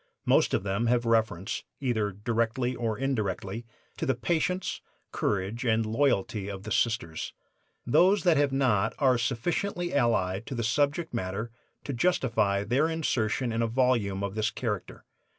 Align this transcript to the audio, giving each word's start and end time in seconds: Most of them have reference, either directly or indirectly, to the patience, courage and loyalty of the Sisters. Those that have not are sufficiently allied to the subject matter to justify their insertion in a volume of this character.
Most 0.25 0.55
of 0.55 0.63
them 0.63 0.87
have 0.87 1.05
reference, 1.05 1.63
either 1.79 2.11
directly 2.11 2.75
or 2.75 2.97
indirectly, 2.97 3.67
to 3.97 4.07
the 4.07 4.15
patience, 4.15 4.81
courage 5.11 5.63
and 5.63 5.85
loyalty 5.85 6.49
of 6.49 6.63
the 6.63 6.71
Sisters. 6.71 7.33
Those 7.85 8.23
that 8.23 8.35
have 8.35 8.51
not 8.51 8.95
are 8.97 9.19
sufficiently 9.19 9.93
allied 9.93 10.47
to 10.47 10.55
the 10.55 10.63
subject 10.63 11.13
matter 11.13 11.51
to 11.83 11.93
justify 11.93 12.63
their 12.63 12.89
insertion 12.89 13.51
in 13.51 13.61
a 13.61 13.67
volume 13.67 14.23
of 14.23 14.33
this 14.33 14.49
character. 14.49 15.05